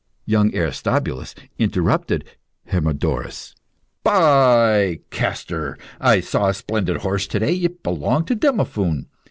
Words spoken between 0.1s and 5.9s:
Young Aristobulus interrupted Hermodorus. "By Castor!